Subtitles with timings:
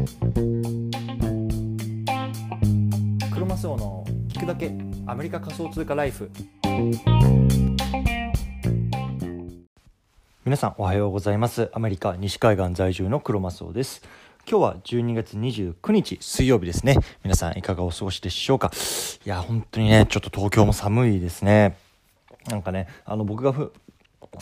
[0.00, 0.06] ク
[3.38, 4.72] ロマスオの聞くだけ
[5.06, 6.30] アメリカ仮想通貨ライフ。
[10.42, 11.70] 皆さんおはようございます。
[11.74, 14.00] アメリカ西海岸在住のクロマスオです。
[14.50, 16.96] 今日は12月29日水曜日ですね。
[17.22, 18.70] 皆さんいかがお過ごしでしょうか？
[19.26, 21.76] いや本当にねちょっと東京も寒いですね。
[22.48, 23.70] なんかねあの僕がふ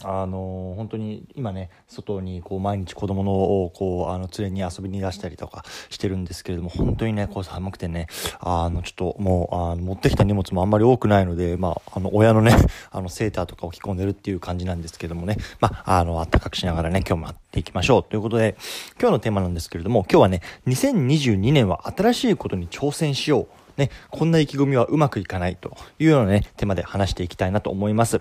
[0.05, 8.07] あの本当に今ね外にこう毎日子供のをこうあの連れに遊びに出したりとかしてるんですけれども本当にねこう寒くてね
[8.41, 12.55] あのちょっともうあの持ってきた荷物もあんまり多くないのでまああの親のね
[12.91, 18.57] あのセーターとかを着込んでるっていう感じなんですけどもねまああの暖かくしながらね今日もやっていきましょうということで
[19.01, 23.47] 今日のテーマなんですけれども今日はね2022年は新しいことに挑戦しよう
[23.79, 28.21] ね、こんな意気込みはうまくいかないというようなね、テーマで話していきたいなと思います。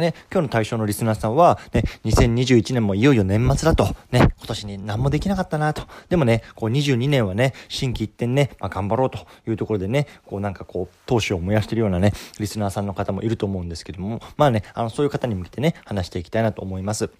[0.00, 5.82] ね、今日の対象のリスナーさんは、ね、2021年もいよいよ年末だと、ね、今年に何もできなかったなと。
[6.08, 17.10] でもね、こう22年はね、新規一転ね、まあ、頑張ろうというところでね、こうなんかこう、闘志を燃やしてるようなね、リスナーさんの方もいると思うんですけども、まあね、あの、そういう方に向けてね、話していきたいなと思います。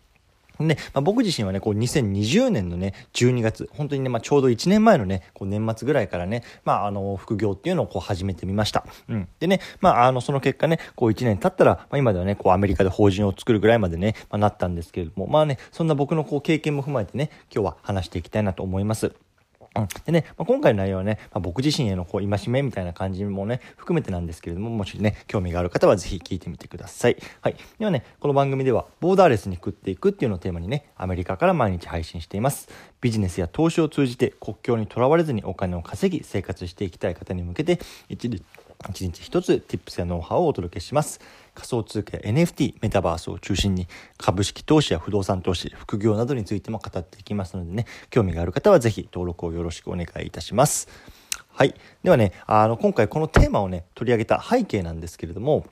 [0.60, 8.84] で、まあ、僕自身はね、こう2020年のね、12月、本当にね、まあ、ちょうど1年前のね、こう年末ぐらいからね、まあ、あの、副業っていうのをこう始めてみました。
[9.08, 9.28] うん。
[9.40, 19.12] でね、まあ、あの、その結果ね、こう1年経ったら、まあ、今ではね、こうアメリカで法人を作るぐらいまでね、まあ、なったんですけれども、まあね、そんな僕のこう経験も踏まえてね、今日は話していきたいなと思います。
[20.04, 27.16] でね、まあ、今回の内容はね、まあ、僕自身へのこう戒めみたいな感じもね、含めてなんですけれども、もしね、興味がある方はぜひ聞いてみてください。
[27.40, 27.56] はい。
[27.78, 32.68] ではね、この番組では、ボーダーレスに食っていくっていうのをテーマにね、アメリカから毎日配信しています。
[33.00, 38.42] ビジネスや投資を通じて国境にとらわれずにお金を稼ぎ、生活していきたい方に向けて、一日
[38.90, 41.20] 一日一つ Tips やノウハウをお届けします。
[41.54, 43.86] 仮想通貨や NFT、メタバースを中心に
[44.18, 50.88] 株式投資や不動産投資、副業などについても語っていきますのでね、興味がある方はぜひ登録をよろしくお願いいたします。
[51.48, 51.74] はい。
[52.02, 55.64] ではね、あの、今回このテーマをね、取り上げた背景なんですけれども、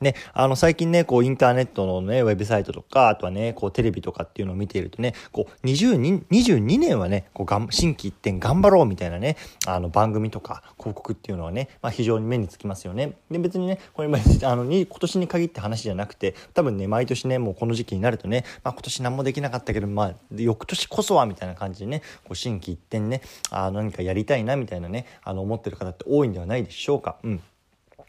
[0.00, 9.36] ね、あの、最近ね、こう、インターネットのね、ウェブサイトとか、あとはね、こう、テレビとかっていうのを見ているとね、こう、22、22年はね、こう、がん、新規一点頑張ろうみたいなね、
[9.66, 13.16] あの、番組とか、広告っていうのはね、まあ、非常に目につきますよね。
[13.30, 14.08] で、別にね、これ、
[14.44, 27.16] あの、に、今年に限って話じゃなくて、多分ね、毎年ね、もうこの時期になるとね、まあ、今年何もできなかったけど、まあ、翌年こそは、みたいな感じでね、こう、新規一点ね、あ何かやりたいな、みたいなね、あの、思ってる方って多いんではないでしょうか。
[27.22, 27.42] うん。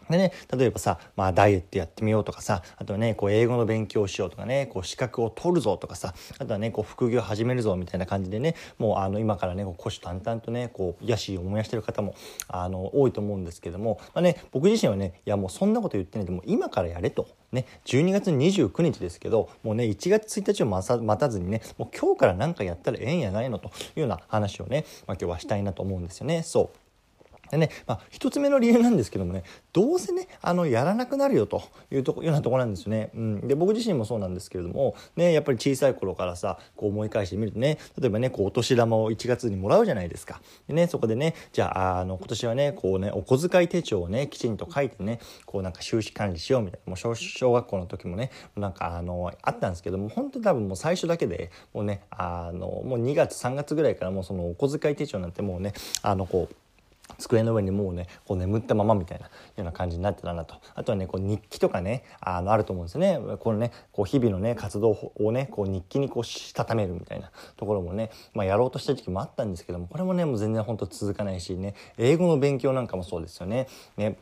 [0.09, 12.16] でね、例えばさ、まあダイエットやってみようとかさ、あとはね、こう英語の勉強をしようとかね、こう資格を取るぞとかさ、あとはね、こう副業始めるぞみたいな感じでね、もうあの今からね、こう虎視眈々とね、こう野心を燃やしてる方も、
[12.47, 17.28] あの、多いと思うんですけども、まあね、僕自身はね、いやもうそんなこと言ってないでも今からやれと。
[17.51, 26.44] ね、12月29日ですけど、もうね、1月1日を待たずにね、もう今日から何かやったらええんやないのというような話をね、まあ今日はしたいなと思うんですよね。
[26.44, 26.87] そう。
[27.52, 29.44] でね、まあ、一つ目の理由なんですけどもね、
[29.74, 33.12] どうせね、あの、やらなくなるよというとこ、ようなところなんですよね。
[33.16, 33.47] うん。
[33.47, 40.41] で、僕自身もそうなんですけれども、ね、やっぱり小さい頃からさ、こう思い返してみるとね、例えばね、こう、お年玉を1月にもらうじゃないですか。
[40.68, 56.56] でね、そこでね、じゃあ、あの、今年はね、こうね、お小遣い手帳をね、きちんと書いてね、こうなんか収支管理しようみたいな、もう小小学校の時もね、なんかあの、あったんですけども、本当に多分もう最初だけで、もうね、あの、もう2月、3月ぐらいからもうそのお小遣い手帳なんてもうね、あの、こう、
[57.18, 60.56] 机の上にもうねこう眠ったままみたいなような感じになってたなと。
[60.75, 63.19] あとはねこう日記とかねあのあると思うんですよね。
[63.40, 73.67] このねこう日々のね活動をねこう日記にこうしたためるみたいなところもね、まあ、やろうとした時期もあったんですけどもこれもねもう全然ほんと続かないしね英語の勉強なんかもそうですよね。
[73.97, 74.17] ね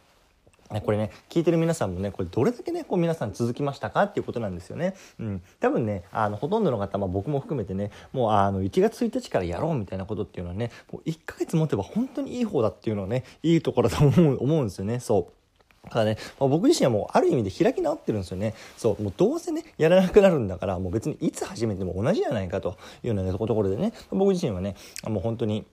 [0.72, 4.96] ね、これね聞いてる皆さんもねこれどれだけねこう皆さん続きましたかっていうことなんですよね。
[5.20, 15.00] うん、多分ねあのほとんどの方、まあ、僕も含めてねもうあの1月1日からやろうみたいなことっていうのはねもう1ヶ月持てば本当にいい方だっていうのはねいいところだと思う 思うんですよね。
[15.00, 18.56] そうただね、まあ、僕自身はもうある意味で開き直ってるんですよね。
[18.78, 25.66] そう、もうどうせね、やらなくなるんだから、もう別にいつ始めても同じじゃないかというような、ところでね、僕自身はね、もう本当に、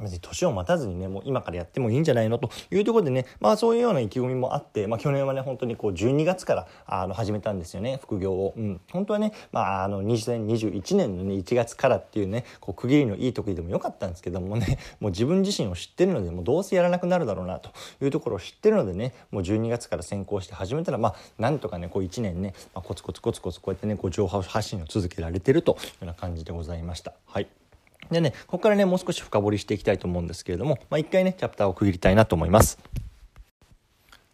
[0.00, 8.54] 別に年を待たずにね、もう今からやってもいいんじゃないのというところでね、まあそういうような意気込みもあって、まあ去年はね、本当にこう12月からあの始めたんですよね、副業を。
[8.56, 8.80] うん。
[8.90, 27.12] 本当はね、まああの2021年のね、1月からっていうね、こう区切りのいい時でもよかったんですけどもね、 もう自分自身を知ってるので、もうどうせやらなくなるだろうなというところを知ってるのでね、もう12月から先行して始めたら、まあなんとかね、こう1年ね、まあ、コツコツコツコツこうやってね、こう情報発信を続けられてるというような感じでございました。
[27.26, 27.61] はい。
[28.10, 32.78] でね、ここからね、もう少し深掘りしていきたいと思うんですけれども、まあ、一回ね、チャプターを区切りたいなと思います。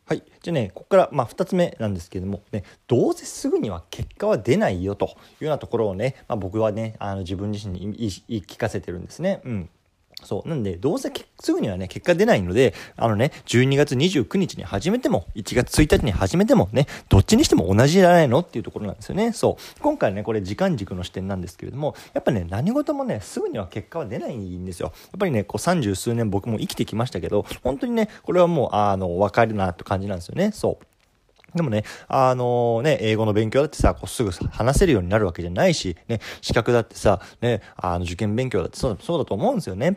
[0.09, 0.23] はい。
[0.43, 9.43] じゃあね、ここから、まあ、2つ目なんですけれども、ね、どうせすぐには結果は出ないよというようなところをね、まあ、僕はね、あの自分自身に言い聞かせてるんですね。
[9.45, 9.71] うん。
[10.25, 10.49] そう。
[10.49, 19.33] なんで、どうせすぐにはね、結果出ないので、あのね、12月29日に始めても、1月1日に始めてもね、どっちにしても同じじゃないのっていうところなんですよね。
[19.33, 19.81] そう。
[19.81, 24.87] 今回ね、これ時間軸の視点なんですけれども、やっぱね、何事もね、すぐには結果は出ないんですよ。
[24.87, 30.51] やっぱりね、こう30数年僕も生きてきましたけど、本当にね、これはもう、あの、わかるなって感じなんですよね。
[30.53, 30.87] そう。
[31.55, 39.97] でもね、あのね、英語の勉強だってさ、こうすぐ話せるようになるわけじゃないし、ね、資格だってさ、ね、あの受験勉強だってそうそうだと思うんですよね。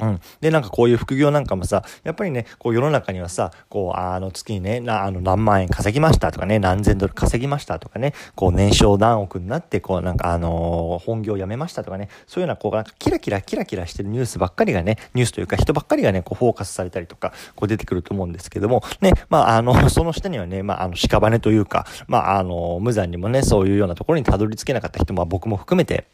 [0.00, 0.20] うん。
[0.40, 26.06] で、なんかこういう副業なんかもさ、やっぱりね、こう世の中にはさ、こう、あの月にね、な、あの何万円稼ぎましたとかね、何千ドル稼ぎましたとかね、こう年商何億になって、こうなんかあのー、本業辞めましたとかね、そういうようなこうなんかキラキラキラキラしてるニュースばっかりがね、ニュースというか人ばっかりがね、こうフォーカスされたりとか、こう出てくると思うんですけども、ね、まああの、その下にはね、まああの、屍というか、まああの、無残にもね、そういうようなところにたどり着けなかった人も僕も含めて、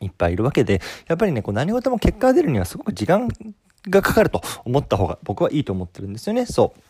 [0.00, 3.28] いっぱいいるわけで、やっぱりね、こう何事も結果が出るにはすごく時間
[3.88, 6.46] がかかると思った方が僕はいいと思ってるんですよね。
[6.46, 6.80] そう。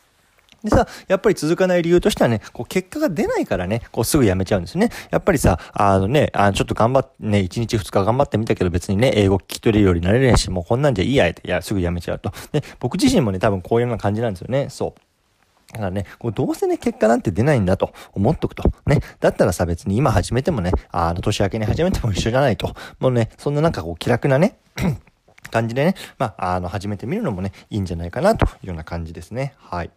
[0.65, 4.89] でさ、やっぱり続かない理由としてはね、こう結果が出ないからね、こうすぐやめちゃうんですね。
[5.11, 12.33] やっぱりさ、あのね、あちょっと頑張ってね、1日2日頑張ってみたけど別にね、英語聞き取れるようになれないし、もうこんなんじゃいいや、いや、すぐやめちゃうと。
[12.53, 14.69] で、僕自身もね、多分こういうような感じなんですよね。
[14.71, 15.01] そう。
[15.75, 18.63] だからね、こうどうせね、結果なんて出ないんだと思っとくと。
[18.87, 19.01] ね。
[19.19, 22.75] だったらさ、別に今始めてもね、あの、年明けに始めても一緒じゃないと。
[23.01, 24.59] もうね、そんななんかこう気楽なね、
[25.51, 29.55] 感じでね、まあ、あの、始めてみるのもね、いいんじゃないかなというような感じですね。
[29.59, 29.91] はい。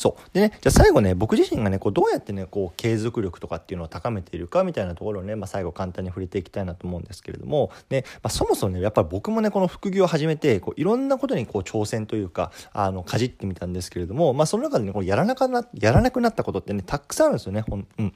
[0.00, 0.30] そう。
[0.32, 18.14] でね、じゃあ最後ね、僕自身がね、こうどうやってね、こう継続力とかっていうのを高めているかみたいなところをね、まあ最後簡単に触れていきたいなと思うんですけれども、ね、まあそもそもね、やっぱり僕もね、この副業を始めて、こういろんなことにこう挑戦というか、あの、かじってみたんですけれども、まあその中でね、こうやらなかな、やらなくなったことってね、たくさんあるんですよね、ほん、うん。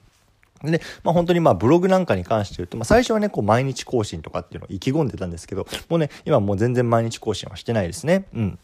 [0.62, 8.24] で、まあ本当にまあブログなんかに関して言うと、まあ最初はね、こう毎日更新とかっていうのを意気込んでたんですけど、もうね、今もう全然毎日更新はしてないですね。
[8.32, 8.58] うん。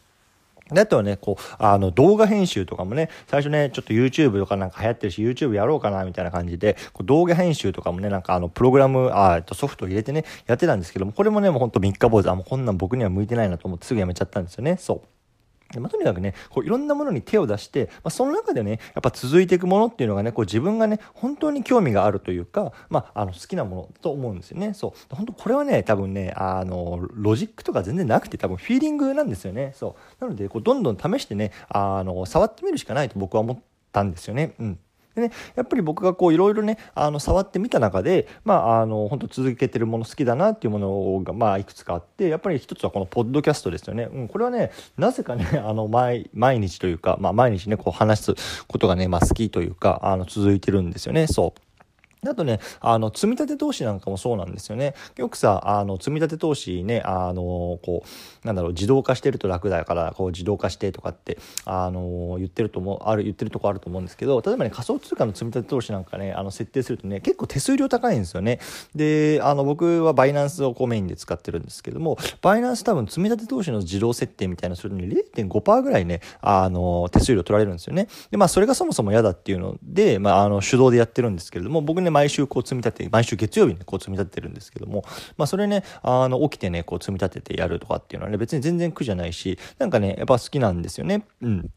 [0.69, 14.77] で、あとはね、こう、あの、動画編集とかもね、最初ね、ちょっと YouTube とかなんか流行ってるし、YouTube やろうかな、みたいな感じで、こう動画編集とかもね、なんかあの、プログラム、あえっと、ソフトを入れてね、やってたんですけども、これもね、もうほんと三日坊主、あ、もうこんなん僕には向いてないなと思ってすぐやめちゃったんですよね。
[14.79, 15.20] そう。
[15.79, 24.73] まあ、とにかくね、こういろんなものに手を出して、まあ、その中でね、やっぱ続いていくものっていうのがね、こう自分がね、本当に興味があるというか、まあ、あの好きなものと思うんですよね。
[24.73, 25.15] そう。
[25.15, 29.73] 本当これはね、多分ね、あの、ロジックとか全然なくて、多分フィーリングなんですよね。
[29.75, 30.23] そう。
[30.23, 33.59] なので、こうどんどん試してね、あの、触ってみるしかないと僕は思っ
[33.91, 34.53] たんですよね。
[34.59, 34.79] うん。
[35.15, 44.09] でね、やっぱり僕がこういろいろね、あの、触ってみた中で、まあ、あの、本当続けてるもの好きだなっていうものが、まあ、いくつかあって、やっぱり一つはこのポッドキャストですよね。
[44.11, 51.27] うん、これはね、なぜかね、 あの、毎、毎日というか、まあ、毎日ね、こう話すことがね、まあ、好きというか、あの、続いてるんですよね。
[51.27, 51.70] そう。
[52.29, 54.93] あとね、あの、積み立て投資なんかもそうなんですよね。
[55.17, 68.59] よくさ、あの、積み立て投資ね、あの、こう、なんだろう、自動化してると楽だから、こう、自動化してとかって、あの、言ってると思う、ある、言ってるとこあると思うんですけど、例えばね、仮想通貨の積み立て投資なんかね、あの、設定するとね、結構手数料高いんですよね。
[68.93, 78.09] で、あの、僕はバイナンスをこうメインで使ってるんですけども、バイナンス多分積み立て投資の自動設定みたいなするのに0.5%ぐらいね、あの、手数料取られるんですよね。
[78.29, 85.03] で、まあ、それがそもそも嫌だっていうので、まあ、あの、手動でやってるんですけれども、僕ね、毎週こう積み立て、毎週月曜日にこう積み立ててるんですけども、
[85.37, 91.25] まあそれね、あの、起きてね、こう積み立ててやるとかっていうのはね、別に全然苦じゃないし、なんかね、やっぱ好きなんですよね。
[91.41, 91.71] うん。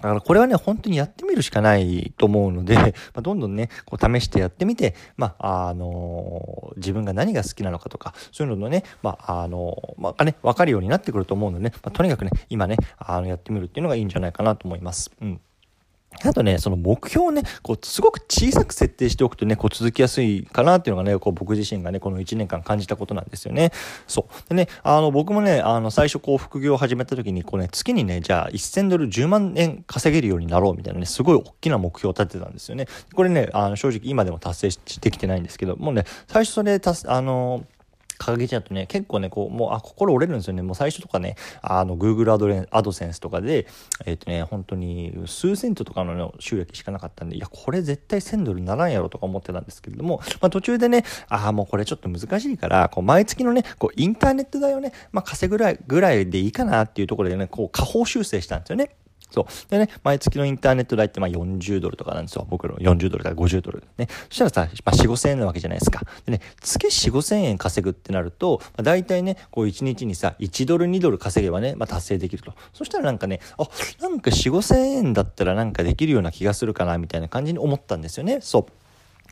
[0.00, 15.10] だからこれはね、本当にやってみるしかないと思うので、 まあ、どんどんね、こう試してやってみて、まあ、あのー、自分が何が好きなのかとか、そういうののね、まあ、あのー、まあ、ね、わかるようになってくると思うのでね、まあ、とにかくね、今ね、あの、やってみるっていうのがいいんじゃないかなと思います。
[15.20, 15.40] うん。
[16.24, 23.72] あとね、その目標をね、こう、すごく小さく設定しておくとね、こう続きやすいかなっていうのがね、こう僕自身がね、この1年間感じたことなんですよね。
[24.06, 24.48] そう。
[24.48, 32.86] でね、あの、僕もね、あの、最初こう副業を始めた時に、こうね、月にね、じゃあ1000ドル10万円稼げるようになろうみたいなね、すごい大きな目標を立てたんですよね。
[33.14, 37.64] これね、あの、正直今でも達成してきてないんですけど、もうね、最初それ、たすあの、
[38.18, 40.62] 掲げちゃうとね、結構ね、こう、もう、あ、心折れるんですよね。
[40.62, 43.66] もう最初とかね、あの、Google アドレンアドセンスとかで、
[44.06, 58.94] えっ、ー、とね、本当に数セントとかの収益しかなかったんで、いや、これ絶対1000ドルならんやろとか思ってたんですけれども、まあ途中でね、ああ、もうこれちょっと難しいから、こう、毎月のね、こう、インターネット代をね、まあ稼ぐぐらい、ぐらいでいいかなっていうところでね、こう、下方修正したんですよね。
[59.30, 59.70] そう。
[59.70, 62.46] でね、毎月のインターネット代ってまあ40ドルとかなんですよ。
[62.48, 63.84] 僕の40ドルから50ドル。
[63.96, 64.08] ね。
[64.28, 66.02] そしたらさ、まあ4、5千円なわけじゃないですか。
[66.24, 72.54] でね、月4、5000円稼ぐってなると、まあ、大体ね、こう1日にさ、1ドル、2ドル稼げばね、まあ達成できると。
[72.72, 73.68] そしたらなんかね、あ、
[74.00, 78.38] なんか4、5000円だったらなんかできるような気がするかな、みたいな感じに思ったんですよね。
[78.40, 78.66] そう。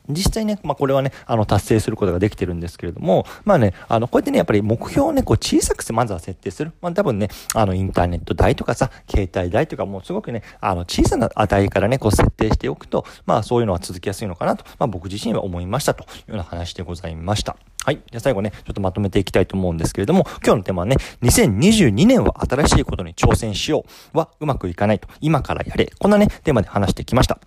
[0.09, 6.73] 実際ね、まあこれはね、あの達成することができてるんですけれども、まあね、あの、こうやってね、やっぱり目標をね、こう小さくしてまずは設定する。
[6.81, 17.57] まあ多分ね、あの、インターネット代とかさ、携帯代とかもうすごくね、あの、小さな値からね、こう設定しておくと、まあそういうのは続きやすいのかなと、まあ僕自身は思いましたというような話でございました。
[17.83, 18.01] はい。
[18.11, 25.89] じゃあ最後ね、ちょっとまとめていきたいと思うんですけれども、今日のテーマはね、2022年は新しいことに挑戦しようはうまくいかないと、今からやれ。
[25.97, 27.39] こんなね、テーマで話してきました。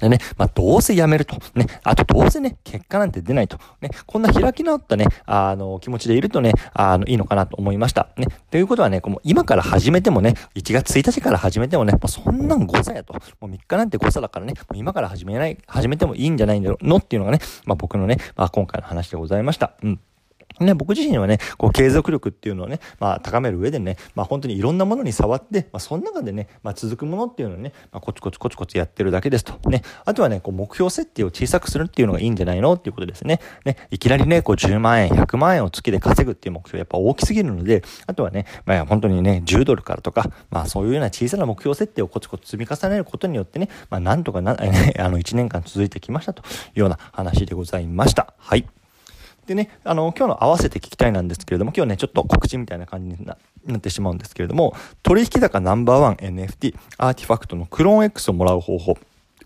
[0.00, 1.36] でね、まあ、どうせやめると。
[1.54, 3.58] ね、あとどうせね、結果なんて出ないと。
[3.80, 8.08] ね、こんな開き直ったね、あの、気持ちでいるとね、あの、いいのかなと思いました。
[8.16, 13.14] ね、ということはね、こう今から始めてもね、1月1日から始めてもね、まあ、そんなん誤差やと。
[13.14, 19.74] もう3日なんて誤差だからね、もう今から始めない、始めてもいいんじゃないのっていうのがね、まあ、僕のね、まあ、今回の話でございました。
[19.82, 20.00] うん。
[20.60, 29.68] ね、僕自身はね、こう継続力っていうのをね、まあ高める上でね、まあ本当にいろんなものに触って、まあその中でね、まあ続くものっていうのをね、まあコツコツコツコツやってるだけですと。
[29.68, 29.82] ね。
[30.04, 33.40] あとはね、こう目標設定を小さくするっていうのがいいんじゃないのっていうことですね。
[33.64, 33.76] ね。
[33.90, 44.54] いきなりね、こう10万円、100万円を月で稼ぐっていう目標やっぱ大きすぎるので、あとはね、まあ本当にね、10ドルからとか、まあそういうような小さな目標設定をコツコツ積み重ねることによってね、まあなんとかな、あ
[45.08, 46.44] の1年間続いてきましたとい
[46.76, 48.32] うような話でございました。
[48.38, 48.66] はい。
[49.46, 53.36] でね、あの、今日の合わせて聞きたいなんですけれども、今日ね、ちょっと告知みたいな感じにな
[53.66, 58.98] なってしまうんですけれども、取引高ナンバーワン NFT、アーティファクトのクローン X をもらう方法。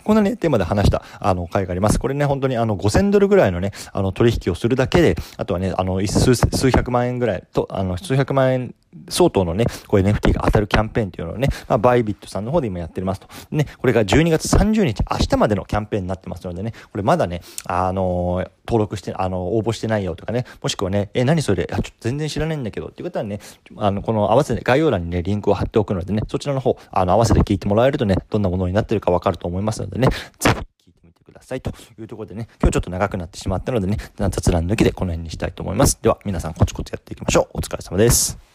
[0.03, 1.99] こんなね、テーマで話した、あの、回があります。
[1.99, 8.75] これね、本当にあの、5000ドルぐらいのね、あの、取引をするだけで、あとはね、あの、数、数百万円ぐらいと、あの、数百万円
[9.09, 13.29] 相当のね、こう NFT が当たるキャンペーンっていうのをね、まあ、バイビットさんの方で今やってますと。
[13.51, 23.41] ね、これが12月30日、明日までのキャンペーンになってますのでね、これまだね、あのー、登録して、あのー、応募してないよとかね、もしくはね、え、何それ、あ、ちょっと全然知らないんだけどっていう方はね、
[23.77, 35.99] あの、この合わせて概要欄にね、リンクを貼っておくのでね、そちらの方、あの、合わせて聞いてもらえるとね、どんなものになってるかわかると思いますのでね、ぜひ聞いてみてくださいというところでね、今日ちょっと長くなってしまったのでね、雑談抜きでこの辺にしたいと思います。
[36.03, 37.59] では、皆さんコツコツやっていきましょう。
[37.59, 38.50] お疲れ様です。